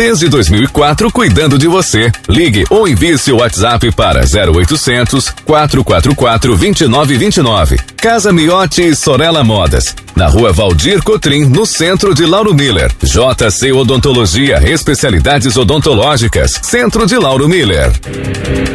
[0.00, 2.10] Desde 2004, cuidando de você.
[2.26, 7.76] Ligue ou envie seu WhatsApp para 0800 444 2929.
[7.98, 9.94] Casa Miotti e Sorella Modas.
[10.16, 12.90] Na rua Valdir Cotrim, no centro de Lauro Miller.
[13.02, 16.58] JC Odontologia, especialidades odontológicas.
[16.62, 17.92] Centro de Lauro Miller.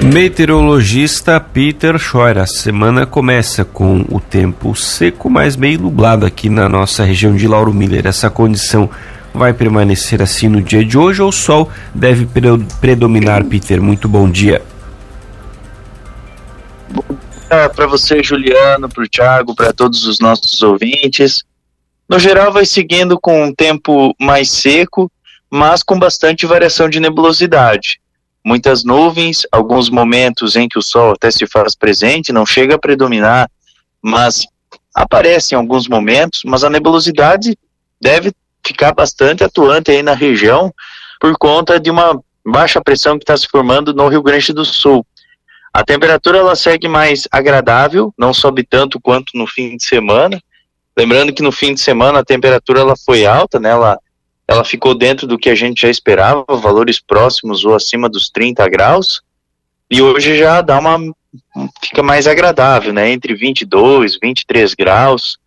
[0.04, 2.38] Meteorologista Peter Scheuer.
[2.38, 7.48] A semana começa com o tempo seco, mas meio nublado aqui na nossa região de
[7.48, 8.06] Lauro Miller.
[8.06, 8.92] Essa condição
[9.36, 12.28] vai permanecer assim no dia de hoje ou o sol deve
[12.80, 13.82] predominar, Peter?
[13.82, 14.62] Muito bom dia.
[16.90, 17.04] Bom
[17.50, 21.44] dia para você, Juliano, para o Thiago, para todos os nossos ouvintes.
[22.08, 25.12] No geral, vai seguindo com um tempo mais seco,
[25.50, 28.00] mas com bastante variação de nebulosidade.
[28.44, 32.80] Muitas nuvens, alguns momentos em que o sol até se faz presente, não chega a
[32.80, 33.50] predominar,
[34.02, 34.46] mas
[34.94, 37.58] aparece em alguns momentos, mas a nebulosidade
[38.00, 38.32] deve
[38.66, 40.74] ficar bastante atuante aí na região
[41.20, 45.06] por conta de uma baixa pressão que está se formando no Rio Grande do Sul.
[45.74, 50.42] A temperatura ela segue mais agradável, não sobe tanto quanto no fim de semana.
[50.98, 53.70] Lembrando que no fim de semana a temperatura ela foi alta, né?
[53.70, 54.00] Ela,
[54.48, 58.68] ela ficou dentro do que a gente já esperava, valores próximos ou acima dos 30
[58.70, 59.22] graus.
[59.92, 60.98] E hoje já dá uma
[61.84, 63.12] fica mais agradável, né?
[63.12, 65.38] Entre 22, 23 graus.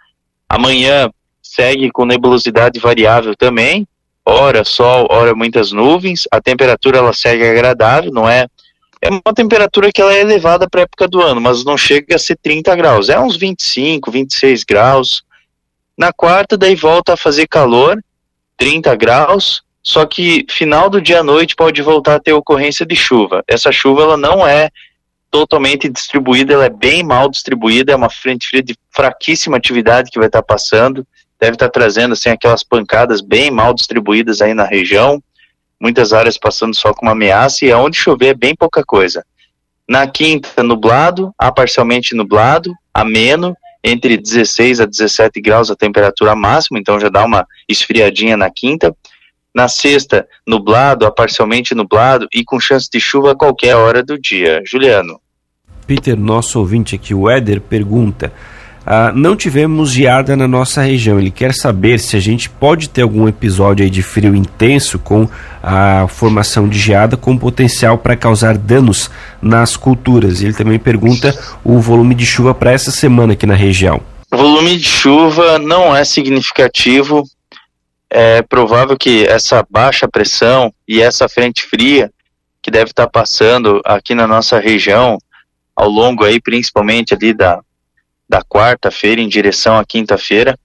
[0.48, 1.10] Amanhã
[1.48, 3.86] segue com nebulosidade variável também,
[4.24, 8.46] hora sol, hora muitas nuvens, a temperatura ela segue agradável, não é?
[9.00, 12.16] É uma temperatura que ela é elevada para a época do ano, mas não chega
[12.16, 15.22] a ser 30 graus, é uns 25, 26 graus.
[15.96, 17.98] Na quarta, daí volta a fazer calor,
[18.58, 22.94] 30 graus, só que final do dia à noite pode voltar a ter ocorrência de
[22.94, 23.42] chuva.
[23.48, 24.68] Essa chuva ela não é
[25.30, 30.18] totalmente distribuída, ela é bem mal distribuída, é uma frente fria de fraquíssima atividade que
[30.18, 31.06] vai estar passando
[31.40, 35.22] deve estar trazendo assim aquelas pancadas bem mal distribuídas aí na região,
[35.80, 39.24] muitas áreas passando só com uma ameaça e aonde chover é bem pouca coisa.
[39.88, 46.78] Na quinta, nublado, a parcialmente nublado, ameno, entre 16 a 17 graus a temperatura máxima,
[46.78, 48.94] então já dá uma esfriadinha na quinta.
[49.54, 54.18] Na sexta, nublado, a parcialmente nublado e com chance de chuva a qualquer hora do
[54.18, 54.62] dia.
[54.66, 55.20] Juliano.
[55.86, 58.30] Peter, nosso ouvinte aqui, o Éder, pergunta:
[58.90, 61.18] ah, não tivemos geada na nossa região.
[61.18, 65.28] Ele quer saber se a gente pode ter algum episódio aí de frio intenso com
[65.62, 69.10] a formação de geada com potencial para causar danos
[69.42, 70.40] nas culturas.
[70.40, 74.00] Ele também pergunta o volume de chuva para essa semana aqui na região.
[74.32, 77.24] O volume de chuva não é significativo.
[78.08, 82.10] É provável que essa baixa pressão e essa frente fria
[82.62, 85.18] que deve estar passando aqui na nossa região
[85.76, 87.60] ao longo aí principalmente ali da
[88.28, 90.58] da quarta-feira em direção à quinta-feira,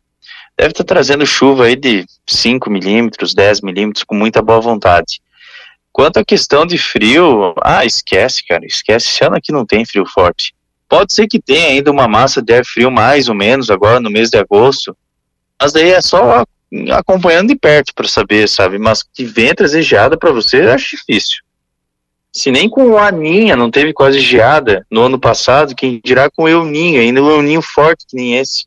[0.57, 5.22] deve estar trazendo chuva aí de 5 milímetros, 10 milímetros, com muita boa vontade.
[5.91, 10.06] Quanto à questão de frio, ah, esquece, cara, esquece, esse ano aqui não tem frio
[10.06, 10.53] forte.
[10.90, 14.09] Pode ser que tenha ainda uma massa de ar frio mais ou menos agora no
[14.09, 14.96] mês de agosto,
[15.62, 16.44] mas daí é só
[16.91, 18.79] acompanhando de perto para saber, sabe?
[18.79, 21.42] Mas que venha trazer geada para você, eu acho difícil.
[22.35, 26.44] Se nem com o Aninha não teve quase geada no ano passado, quem dirá com
[26.44, 28.66] o El Ninho, ainda o El Ninho forte que nem esse.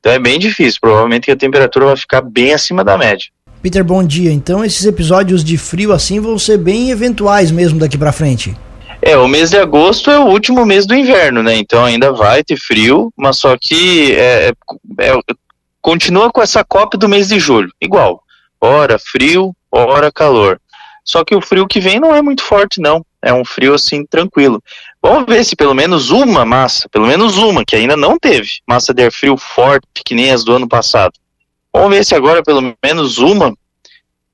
[0.00, 3.28] Então é bem difícil, provavelmente a temperatura vai ficar bem acima da média.
[3.62, 4.32] Peter, bom dia.
[4.32, 8.56] Então esses episódios de frio assim vão ser bem eventuais mesmo daqui para frente.
[9.00, 11.54] É, o mês de agosto é o último mês do inverno, né?
[11.56, 15.20] Então ainda vai ter frio, mas só que é, é, é
[15.80, 18.24] continua com essa cópia do mês de julho, igual.
[18.60, 20.60] Hora frio, hora calor.
[21.08, 23.02] Só que o frio que vem não é muito forte, não.
[23.22, 24.62] É um frio assim tranquilo.
[25.02, 28.92] Vamos ver se pelo menos uma massa, pelo menos uma, que ainda não teve, massa
[28.92, 31.12] de ar frio forte, que nem as do ano passado.
[31.72, 33.56] Vamos ver se agora pelo menos uma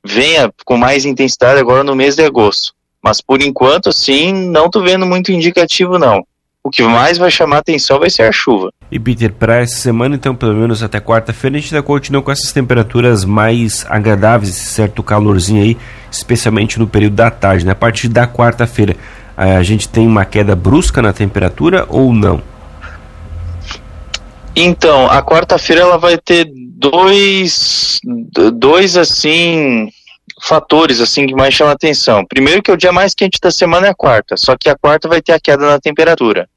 [0.04, 2.74] venha com mais intensidade agora no mês de agosto.
[3.00, 6.26] Mas por enquanto, assim, não tô vendo muito indicativo, não
[6.64, 8.72] o que mais vai chamar atenção vai ser a chuva.
[8.91, 12.33] E Peter, para essa semana, então, pelo menos até quarta-feira, a gente ainda continua com
[12.33, 15.77] essas temperaturas mais agradáveis, esse certo calorzinho aí,
[16.10, 17.72] especialmente no período da tarde, né?
[17.72, 18.97] A partir da quarta-feira,
[19.36, 22.41] a gente tem uma queda brusca na temperatura ou não?
[24.56, 28.00] Então, a quarta-feira ela vai ter dois,
[28.54, 29.89] dois assim,
[30.41, 32.24] fatores assim que mais chamam a atenção.
[32.24, 35.09] Primeiro que o dia mais quente da semana é a quarta, só que a quarta
[35.09, 36.48] vai ter a queda na temperatura.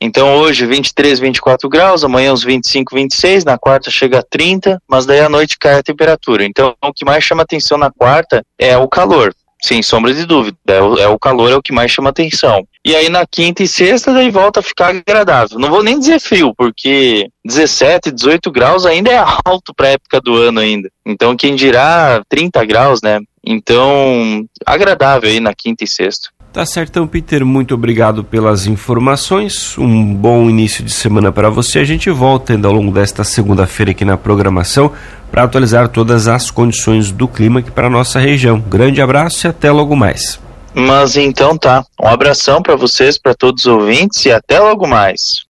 [0.00, 5.04] Então hoje 23, 24 graus, amanhã uns 25, 26, na quarta chega a 30, mas
[5.04, 6.44] daí à noite cai a temperatura.
[6.44, 9.34] Então o que mais chama atenção na quarta é o calor.
[9.60, 10.56] sem sombra de dúvida.
[10.68, 12.64] É o, é o, calor é o que mais chama atenção.
[12.84, 15.58] E aí na quinta e sexta daí volta a ficar agradável.
[15.58, 20.36] Não vou nem dizer frio, porque 17, 18 graus ainda é alto para época do
[20.36, 20.88] ano ainda.
[21.04, 23.18] Então quem dirá 30 graus, né?
[23.44, 26.30] Então agradável aí na quinta e sexta.
[26.58, 29.78] Tá certo, então, Peter, muito obrigado pelas informações.
[29.78, 31.78] Um bom início de semana para você.
[31.78, 34.90] A gente volta ainda ao longo desta segunda-feira aqui na programação
[35.30, 38.58] para atualizar todas as condições do clima aqui para nossa região.
[38.58, 40.40] Grande abraço e até logo mais.
[40.74, 41.84] Mas então tá.
[42.02, 45.46] Um abração para vocês, para todos os ouvintes e até logo mais.